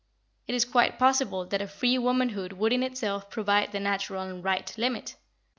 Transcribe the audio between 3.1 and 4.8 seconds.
provide the natural and right